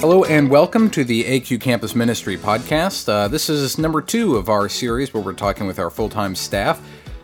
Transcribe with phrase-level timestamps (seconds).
[0.00, 3.06] Hello and welcome to the AQ Campus Ministry podcast.
[3.06, 6.34] Uh, this is number two of our series where we're talking with our full time
[6.34, 6.80] staff.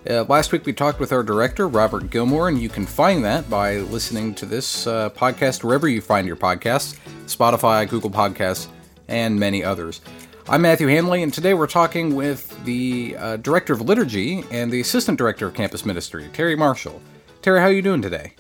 [0.09, 3.49] Uh, last week we talked with our director, Robert Gilmore, and you can find that
[3.49, 8.67] by listening to this uh, podcast wherever you find your podcasts Spotify, Google Podcasts,
[9.09, 10.03] and many others.
[10.47, 14.83] I'm Matthew Hanley, and today we're talking with the uh, director of liturgy and the
[14.83, 17.01] assistant director of campus ministry, Terry Marshall.
[17.41, 18.35] Terry, how are you doing today?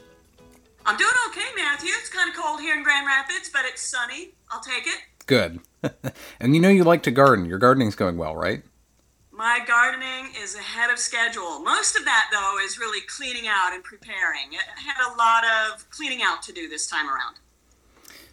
[0.84, 1.15] I'm doing
[2.26, 4.30] kind of cold here in Grand Rapids, but it's sunny.
[4.50, 4.98] I'll take it.
[5.26, 5.60] Good.
[6.40, 7.46] and you know you like to garden.
[7.46, 8.62] Your gardening's going well, right?
[9.32, 11.60] My gardening is ahead of schedule.
[11.60, 14.50] Most of that, though, is really cleaning out and preparing.
[14.54, 17.36] I had a lot of cleaning out to do this time around.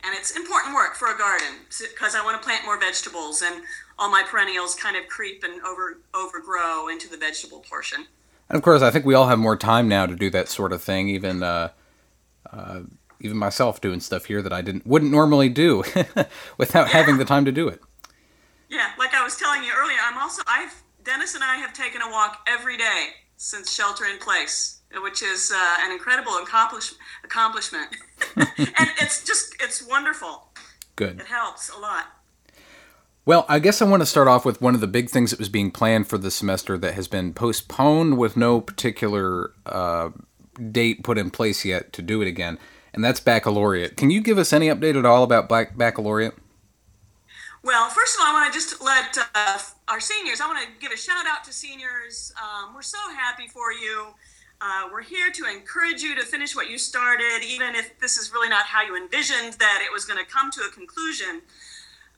[0.05, 3.63] And it's important work for a garden because I want to plant more vegetables and
[3.97, 8.05] all my perennials kind of creep and over overgrow into the vegetable portion.
[8.49, 10.73] And of course, I think we all have more time now to do that sort
[10.73, 11.07] of thing.
[11.07, 11.69] Even uh,
[12.52, 12.81] uh,
[13.23, 15.77] even myself doing stuff here that I didn't wouldn't normally do
[16.57, 16.93] without yeah.
[16.93, 17.81] having the time to do it.
[18.69, 22.02] Yeah, like I was telling you earlier, I'm also I've Dennis and I have taken
[22.02, 26.93] a walk every day since shelter in place, which is uh, an incredible accomplish-
[27.23, 27.95] accomplishment,
[28.35, 30.49] and it's just it's wonderful.
[30.95, 31.19] Good.
[31.19, 32.05] It helps a lot.
[33.25, 35.39] Well, I guess I want to start off with one of the big things that
[35.39, 40.09] was being planned for the semester that has been postponed with no particular uh,
[40.71, 42.59] date put in place yet to do it again,
[42.94, 43.97] and that's baccalaureate.
[43.97, 46.36] Can you give us any update at all about baccalaureate?
[47.63, 50.81] Well, first of all, I want to just let uh, our seniors, I want to
[50.81, 52.33] give a shout out to seniors.
[52.41, 54.08] Um, we're so happy for you.
[54.59, 58.31] Uh, we're here to encourage you to finish what you started, even if this is
[58.31, 61.41] really not how you envisioned that it was going to come to a conclusion.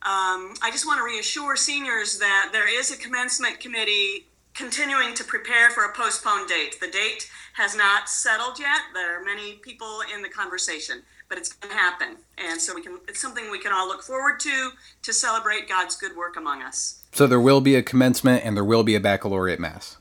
[0.01, 5.23] Um, I just want to reassure seniors that there is a commencement committee continuing to
[5.23, 6.79] prepare for a postponed date.
[6.79, 8.81] The date has not settled yet.
[8.93, 12.17] There are many people in the conversation, but it's going to happen.
[12.37, 14.71] And so we can it's something we can all look forward to
[15.03, 17.03] to celebrate God's good work among us.
[17.11, 19.97] So there will be a commencement and there will be a baccalaureate mass.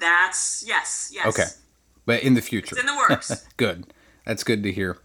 [0.00, 1.26] That's yes, yes.
[1.26, 1.48] Okay.
[2.06, 2.76] But in the future.
[2.76, 3.46] It's in the works.
[3.56, 3.86] good.
[4.24, 4.98] That's good to hear.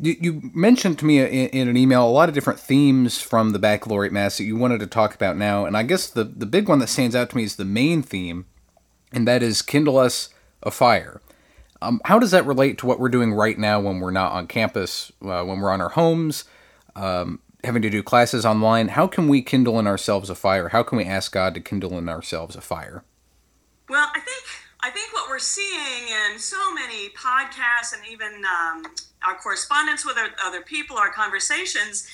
[0.00, 3.50] You, you mentioned to me in, in, an email a lot of different themes from
[3.50, 6.46] the baccalaureate mass that you wanted to talk about now, and I guess the the
[6.46, 8.46] big one that stands out to me is the main theme,
[9.12, 10.28] and that is kindle us
[10.62, 11.20] a fire.
[11.80, 14.46] Um, how does that relate to what we're doing right now when we're not on
[14.46, 16.44] campus, uh, when we're on our homes,
[16.96, 18.88] um, having to do classes online?
[18.88, 20.68] How can we kindle in ourselves a fire?
[20.68, 23.04] How can we ask God to kindle in ourselves a fire?
[23.88, 24.44] Well, I think
[24.88, 28.86] I think what we're seeing in so many podcasts and even um,
[29.22, 32.08] our correspondence with other people, our conversations,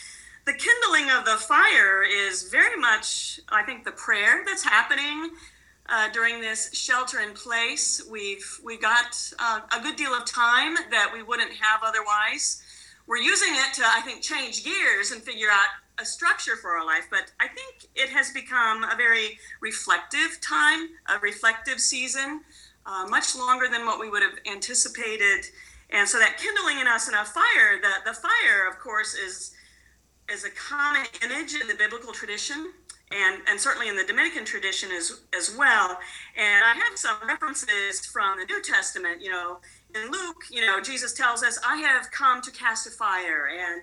[0.45, 5.31] the kindling of the fire is very much, I think, the prayer that's happening
[5.89, 8.03] uh, during this shelter in place.
[8.11, 12.61] We've we got uh, a good deal of time that we wouldn't have otherwise.
[13.07, 15.69] We're using it to, I think, change gears and figure out
[15.99, 17.07] a structure for our life.
[17.09, 22.41] But I think it has become a very reflective time, a reflective season,
[22.87, 25.47] uh, much longer than what we would have anticipated.
[25.91, 29.53] And so that kindling in us and a fire, the, the fire, of course, is
[30.33, 32.73] is a common image in the biblical tradition
[33.11, 35.99] and, and certainly in the Dominican tradition as, as well.
[36.37, 39.23] And I have some references from the New Testament.
[39.23, 39.59] You know,
[39.95, 43.49] in Luke, you know, Jesus tells us, I have come to cast a fire.
[43.49, 43.83] And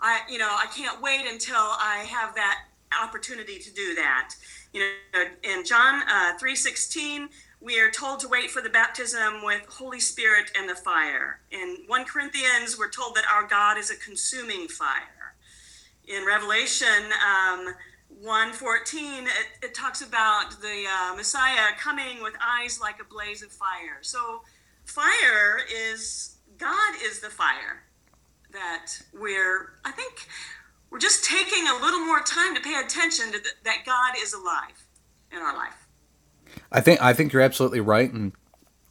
[0.00, 2.64] I, you know, I can't wait until I have that
[3.02, 4.34] opportunity to do that.
[4.72, 7.28] You know, in John uh, 3.16,
[7.60, 11.40] we are told to wait for the baptism with Holy Spirit and the fire.
[11.50, 15.34] In 1 Corinthians, we're told that our God is a consuming fire.
[16.08, 17.74] In Revelation, um,
[18.18, 19.30] 114 it,
[19.62, 24.42] it talks about the uh, messiah coming with eyes like a blaze of fire so
[24.84, 25.60] fire
[25.90, 27.84] is god is the fire
[28.52, 30.26] that we're i think
[30.90, 34.84] we're just taking a little more time to pay attention to that god is alive
[35.32, 35.79] in our life
[36.72, 38.32] i think i think you're absolutely right and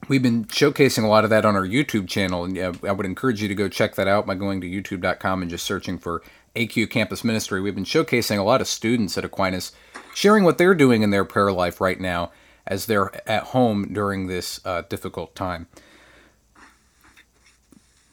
[0.07, 3.05] we've been showcasing a lot of that on our youtube channel and yeah, i would
[3.05, 6.21] encourage you to go check that out by going to youtube.com and just searching for
[6.55, 9.71] AQ Campus Ministry, we've been showcasing a lot of students at Aquinas
[10.13, 12.31] sharing what they're doing in their prayer life right now
[12.67, 15.67] as they're at home during this uh, difficult time.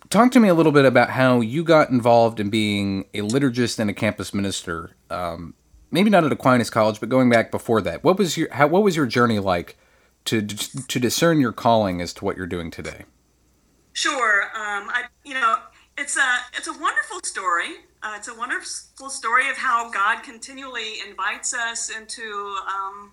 [0.08, 3.78] Talk to me a little bit about how you got involved in being a liturgist
[3.78, 4.92] and a campus minister.
[5.10, 5.54] Um,
[5.96, 8.82] maybe not at Aquinas College, but going back before that, what was your how, what
[8.82, 9.78] was your journey like
[10.26, 13.06] to to discern your calling as to what you're doing today?
[13.94, 15.56] Sure, um, I you know
[15.96, 17.76] it's a it's a wonderful story.
[18.02, 23.12] Uh, it's a wonderful story of how God continually invites us into um,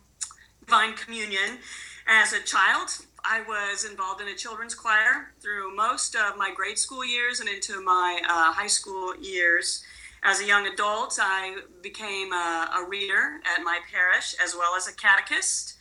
[0.66, 1.60] divine communion.
[2.06, 2.90] As a child,
[3.24, 7.48] I was involved in a children's choir through most of my grade school years and
[7.48, 9.86] into my uh, high school years.
[10.26, 14.88] As a young adult, I became a, a reader at my parish as well as
[14.88, 15.76] a catechist.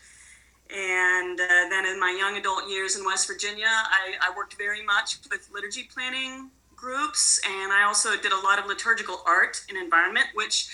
[0.69, 4.85] And uh, then in my young adult years in West Virginia, I, I worked very
[4.85, 9.79] much with liturgy planning groups, and I also did a lot of liturgical art and
[9.79, 10.69] environment, which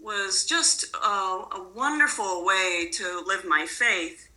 [0.00, 4.28] was just a, a wonderful way to live my faith.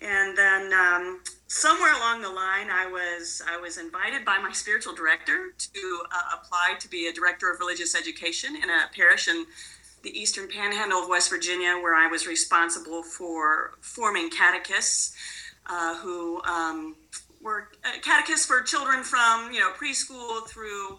[0.00, 4.94] And then um, somewhere along the line, I was I was invited by my spiritual
[4.94, 9.46] director to uh, apply to be a director of religious education in a parish in
[10.02, 15.16] the eastern panhandle of West Virginia, where I was responsible for forming catechists
[15.66, 16.96] uh, who um,
[17.40, 20.98] were uh, catechists for children from you know preschool through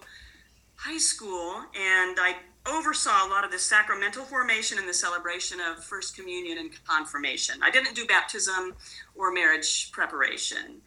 [0.76, 2.36] high school, and I
[2.68, 7.56] oversaw a lot of the sacramental formation and the celebration of First Communion and confirmation.
[7.64, 8.76] I didn't do baptism
[9.16, 10.82] or marriage preparation,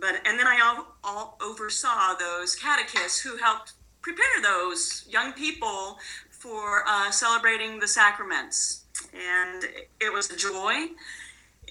[0.00, 5.98] but and then I all, all oversaw those catechists who helped prepare those young people
[6.30, 8.84] for uh, celebrating the sacraments,
[9.14, 9.64] and
[10.00, 10.88] it was a joy.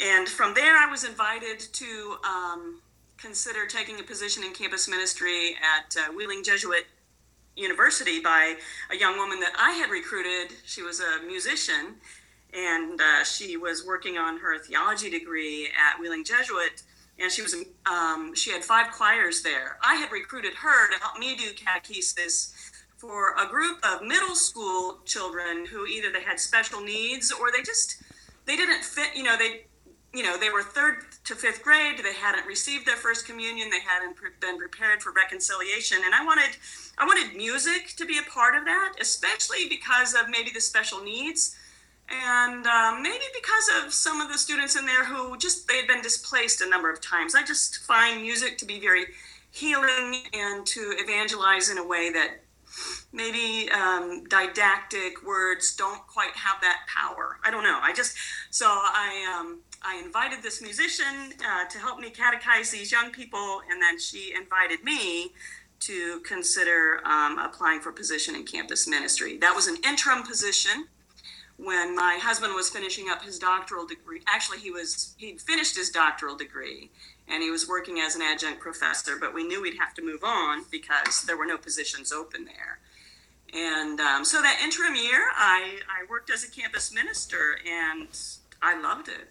[0.02, 2.82] And from there, I was invited to um,
[3.18, 6.86] consider taking a position in campus ministry at uh, Wheeling Jesuit
[7.56, 8.56] University by
[8.92, 10.58] a young woman that I had recruited.
[10.66, 11.96] She was a musician,
[12.54, 16.84] and uh, she was working on her theology degree at Wheeling Jesuit.
[17.20, 17.54] And she was
[17.86, 19.78] um, she had five choirs there.
[19.84, 25.00] I had recruited her to help me do catechesis for a group of middle school
[25.06, 28.02] children who either they had special needs or they just
[28.46, 29.16] they didn't fit.
[29.16, 29.66] You know they
[30.14, 31.98] you know, they were third to fifth grade.
[32.04, 33.70] They hadn't received their first communion.
[33.70, 36.00] They hadn't been prepared for reconciliation.
[36.04, 36.58] And I wanted,
[36.98, 41.02] I wanted music to be a part of that, especially because of maybe the special
[41.02, 41.56] needs,
[42.10, 45.88] and um, maybe because of some of the students in there who just they had
[45.88, 47.36] been displaced a number of times.
[47.36, 49.06] I just find music to be very
[49.52, 52.42] healing and to evangelize in a way that
[53.14, 57.38] maybe um, didactic words don't quite have that power.
[57.46, 57.80] I don't know.
[57.82, 58.18] I just
[58.50, 59.40] so I.
[59.40, 64.00] Um, I invited this musician uh, to help me catechize these young people, and then
[64.00, 65.32] she invited me
[65.82, 69.38] to consider um, applying for a position in campus ministry.
[69.38, 70.88] That was an interim position
[71.58, 74.22] when my husband was finishing up his doctoral degree.
[74.28, 76.90] Actually, he was he'd finished his doctoral degree
[77.28, 80.24] and he was working as an adjunct professor, but we knew we'd have to move
[80.24, 82.80] on because there were no positions open there.
[83.54, 88.08] And um, so that interim year, I, I worked as a campus minister and
[88.62, 89.30] I loved it.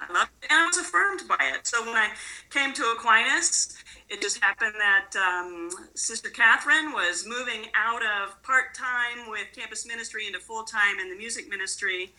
[0.00, 0.18] And
[0.50, 1.66] I was affirmed by it.
[1.66, 2.10] So when I
[2.50, 3.76] came to Aquinas,
[4.08, 9.86] it just happened that um, Sister Catherine was moving out of part time with campus
[9.86, 12.12] ministry into full time in the music ministry.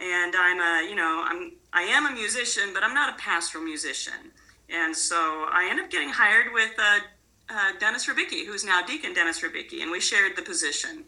[0.00, 3.64] And I'm a, you know, I'm I am a musician, but I'm not a pastoral
[3.64, 4.32] musician.
[4.68, 7.00] And so I ended up getting hired with uh,
[7.48, 11.04] uh, Dennis Rubicki, who's now Deacon Dennis Rubicki, and we shared the position.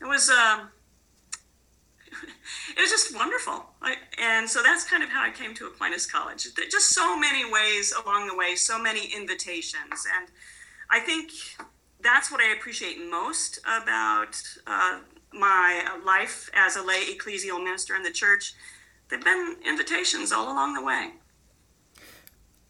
[0.00, 0.28] It was.
[0.28, 0.64] Uh,
[2.76, 3.66] it was just wonderful.
[3.80, 6.46] I, and so that's kind of how I came to Aquinas College.
[6.70, 10.06] Just so many ways along the way, so many invitations.
[10.16, 10.28] And
[10.90, 11.32] I think
[12.00, 15.00] that's what I appreciate most about uh,
[15.32, 18.54] my life as a lay ecclesial minister in the church.
[19.08, 21.12] There've been invitations all along the way.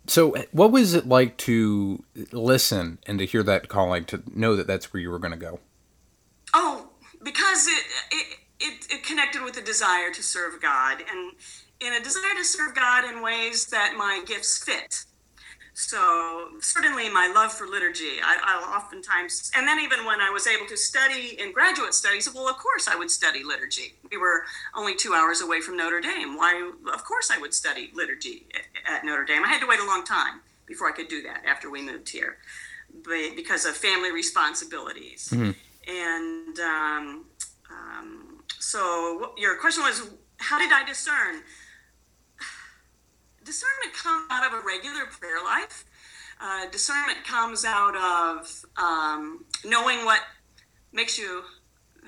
[0.07, 4.67] So, what was it like to listen and to hear that calling, to know that
[4.67, 5.61] that's where you were going to go?
[6.53, 6.91] Oh,
[7.23, 11.33] because it, it it, it connected with a desire to serve God and
[11.81, 15.05] in a desire to serve God in ways that my gifts fit.
[15.75, 20.47] So certainly my love for liturgy, I, will oftentimes, and then even when I was
[20.47, 23.95] able to study in graduate studies, well, of course I would study liturgy.
[24.11, 24.45] We were
[24.77, 26.37] only two hours away from Notre Dame.
[26.37, 26.73] Why?
[26.93, 29.45] Of course I would study liturgy at, at Notre Dame.
[29.45, 32.11] I had to wait a long time before I could do that after we moved
[32.11, 32.37] here,
[33.03, 35.31] but because of family responsibilities.
[35.33, 35.53] Mm-hmm.
[35.91, 37.25] And um, um,
[38.63, 41.43] so your question was, how did I discern?
[43.45, 45.85] Discernment comes out of a regular prayer life.
[46.41, 50.21] Uh, discernment comes out of um, knowing what
[50.93, 51.43] makes you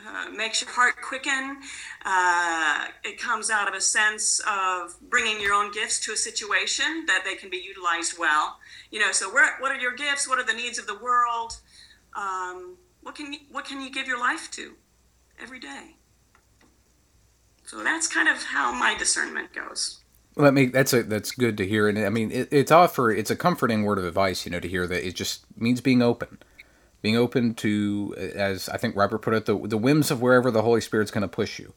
[0.07, 1.57] uh, makes your heart quicken.
[2.05, 7.05] Uh, it comes out of a sense of bringing your own gifts to a situation
[7.07, 8.59] that they can be utilized well.
[8.91, 10.29] You know, so where, what are your gifts?
[10.29, 11.59] What are the needs of the world?
[12.17, 14.75] Um, what can you, what can you give your life to
[15.41, 15.97] every day?
[17.67, 20.01] So that's kind of how my discernment goes.
[20.37, 23.31] Well, mean, that's a, that's good to hear, and I mean, it, it's offer it's
[23.31, 26.39] a comforting word of advice, you know, to hear that it just means being open,
[27.03, 30.63] being open to, as I think Robert put it, the the whims of wherever the
[30.63, 31.73] Holy Spirit's going to push you.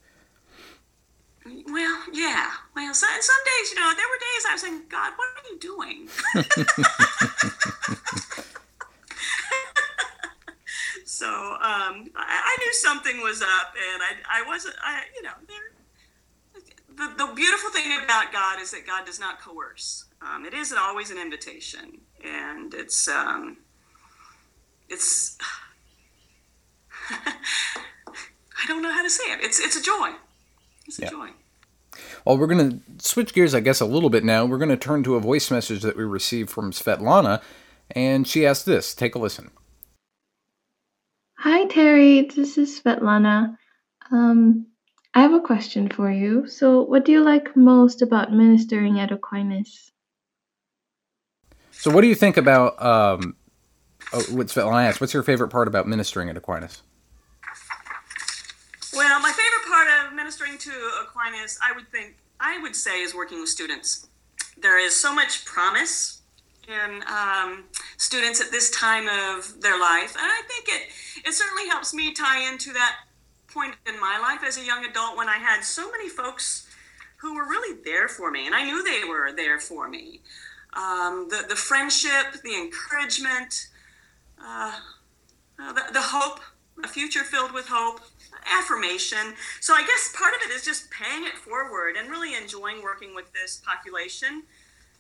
[1.46, 2.50] Well, yeah.
[2.75, 5.44] Well, so, some days, you know, there were days I was saying, God, what are
[5.50, 6.10] you doing?
[11.06, 15.32] so um, I, I, knew something was up, and I, I wasn't, I, you know,
[16.98, 20.06] the, the beautiful thing about God is that God does not coerce.
[20.22, 23.58] Um, it isn't always an invitation, and it's, um,
[24.89, 25.38] it's,
[27.10, 29.42] I don't know how to say it.
[29.42, 30.12] It's, it's a joy.
[30.88, 31.10] It's a yeah.
[31.12, 31.30] joy.
[32.25, 34.46] Well, we're going to switch gears, I guess, a little bit now.
[34.46, 37.42] We're going to turn to a voice message that we received from Svetlana,
[37.92, 38.96] and she asked this.
[38.96, 39.51] Take a listen.
[41.38, 42.24] Hi, Terry.
[42.24, 43.56] This is Svetlana.
[44.12, 44.66] Um,
[45.18, 46.46] I have a question for you.
[46.46, 49.92] So, what do you like most about ministering at Aquinas?
[51.72, 53.36] So, what do you think about um,
[54.14, 55.02] oh, what Svetlana asked?
[55.02, 56.84] What's your favorite part about ministering at Aquinas?
[58.94, 60.72] Well, my favorite part of ministering to
[61.02, 64.10] Aquinas, I would think, I would say, is working with students.
[64.62, 66.22] There is so much promise
[66.68, 67.64] in um,
[67.98, 70.16] students at this time of their life.
[70.16, 72.98] And I think it, it certainly helps me tie into that
[73.58, 76.68] point in my life as a young adult when I had so many folks
[77.18, 80.22] who were really there for me, and I knew they were there for me.
[80.74, 83.70] Um, the, the friendship, the encouragement,
[84.40, 84.80] uh,
[85.60, 86.40] uh, the, the hope,
[86.84, 88.02] a future filled with hope,
[88.60, 89.34] affirmation.
[89.60, 93.16] So I guess part of it is just paying it forward and really enjoying working
[93.16, 94.44] with this population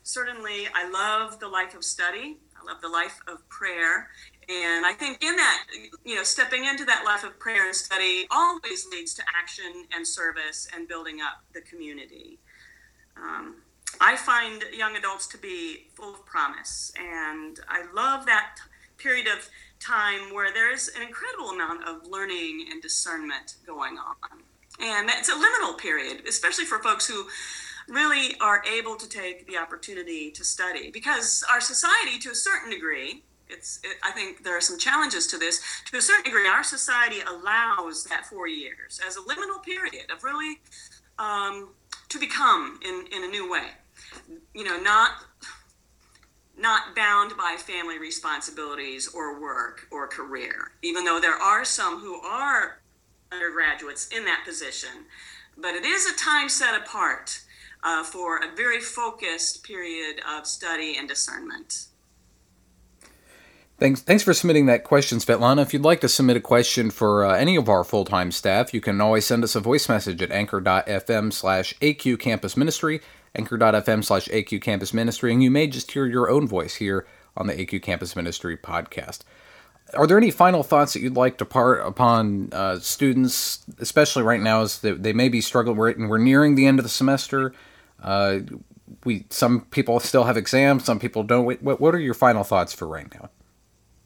[0.07, 2.37] certainly I love the life of study.
[2.55, 4.09] I love the life of prayer.
[4.49, 5.63] And I think in that,
[6.05, 10.07] you know, stepping into that life of prayer and study always leads to action and
[10.07, 12.39] service and building up the community.
[13.17, 13.55] Um,
[13.99, 16.93] I find young adults to be full of promise.
[16.97, 18.55] And I love that
[18.97, 19.49] period of
[19.79, 24.39] time where there's an incredible amount of learning and discernment going on.
[24.79, 27.27] And it's a liminal period, especially for folks who
[27.87, 32.69] really are able to take the opportunity to study because our society to a certain
[32.69, 35.61] degree it's it, i think there are some challenges to this.
[35.91, 40.23] To a certain degree our society allows that four years as a liminal period of
[40.23, 40.59] really
[41.19, 41.69] um,
[42.09, 43.69] to become in, in a new way.
[44.53, 45.11] You know not
[46.57, 52.19] not bound by family responsibilities or work or career even though there are some who
[52.21, 52.79] are
[53.31, 55.05] undergraduates in that position.
[55.57, 57.41] But it is a time set apart
[57.83, 61.85] uh, for a very focused period of study and discernment.
[63.79, 65.61] Thanks, thanks for submitting that question, Svetlana.
[65.61, 68.81] If you'd like to submit a question for uh, any of our full-time staff, you
[68.81, 73.01] can always send us a voice message at anchor.fm slash aqcampusministry,
[73.35, 77.05] anchor.fm slash aqcampusministry, and you may just hear your own voice here
[77.35, 79.19] on the AQ Campus Ministry podcast.
[79.93, 84.41] Are there any final thoughts that you'd like to part upon uh, students, especially right
[84.41, 87.53] now as they, they may be struggling, we're, we're nearing the end of the semester,
[88.01, 88.39] uh,
[89.03, 91.45] we some people still have exams, some people don't.
[91.61, 93.29] What, what are your final thoughts for right now?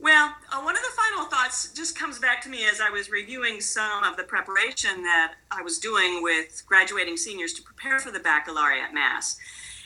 [0.01, 3.11] Well, uh, one of the final thoughts just comes back to me as I was
[3.11, 8.09] reviewing some of the preparation that I was doing with graduating seniors to prepare for
[8.09, 9.37] the baccalaureate mass.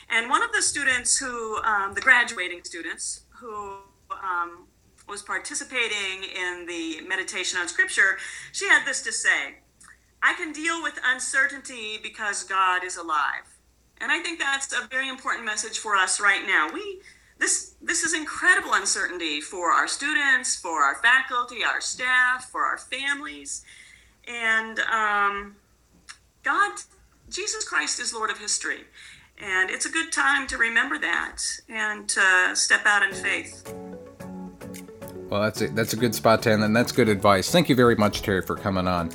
[0.10, 3.80] And one of the students who, um, the graduating students who
[4.10, 4.68] um,
[5.10, 8.18] was participating in the meditation on scripture,
[8.54, 9.58] she had this to say
[10.24, 13.44] I can deal with uncertainty because God is alive.
[14.00, 16.70] And I think that's a very important message for us right now.
[16.74, 17.02] We
[17.38, 22.78] this this is incredible uncertainty for our students, for our faculty, our staff, for our
[22.78, 23.64] families,
[24.28, 25.56] and um,
[26.44, 26.80] God,
[27.30, 28.86] Jesus Christ is Lord of history,
[29.38, 33.74] and it's a good time to remember that and to step out in faith.
[35.30, 37.52] Well, that's a, that's a good spot to end, and that's good advice.
[37.52, 39.12] Thank you very much, Terry, for coming on.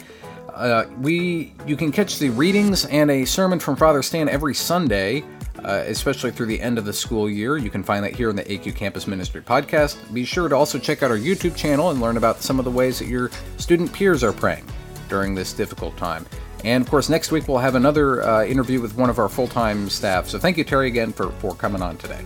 [0.53, 5.25] Uh, we you can catch the readings and a sermon from Father Stan every Sunday,
[5.65, 7.57] uh, especially through the end of the school year.
[7.57, 10.13] You can find that here in the AQ Campus Ministry podcast.
[10.13, 12.71] Be sure to also check out our YouTube channel and learn about some of the
[12.71, 14.67] ways that your student peers are praying
[15.09, 16.27] during this difficult time.
[16.65, 19.49] And of course, next week we'll have another uh, interview with one of our full
[19.49, 20.29] time staff.
[20.29, 22.25] So thank you, Terry, again for, for coming on today.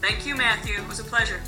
[0.00, 0.74] Thank you, Matthew.
[0.76, 1.40] It was a pleasure.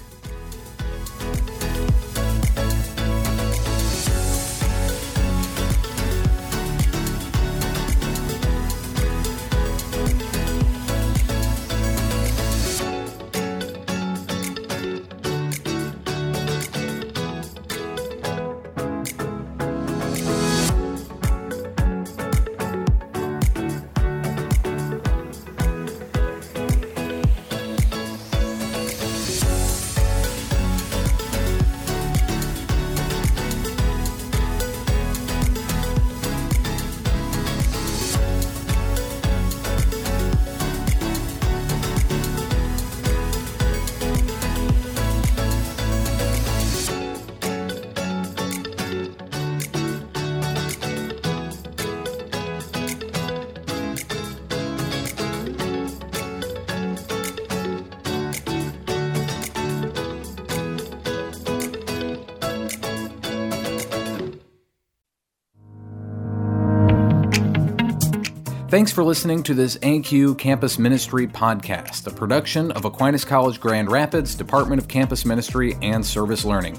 [68.70, 73.90] Thanks for listening to this AQ Campus Ministry podcast, a production of Aquinas College Grand
[73.90, 76.78] Rapids Department of Campus Ministry and Service Learning.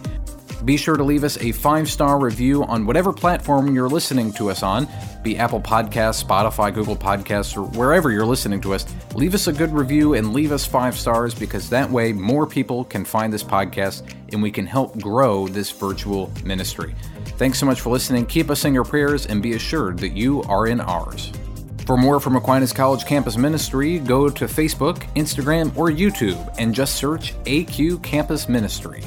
[0.64, 4.50] Be sure to leave us a five star review on whatever platform you're listening to
[4.50, 4.88] us on,
[5.22, 8.86] be Apple Podcasts, Spotify, Google Podcasts, or wherever you're listening to us.
[9.14, 12.86] Leave us a good review and leave us five stars because that way more people
[12.86, 16.96] can find this podcast and we can help grow this virtual ministry.
[17.38, 18.28] Thanks so much for listening.
[18.28, 21.34] Keep us in your prayers and be assured that you are in ours.
[21.92, 26.96] For more from Aquinas College Campus Ministry, go to Facebook, Instagram, or YouTube and just
[26.96, 29.04] search AQ Campus Ministry.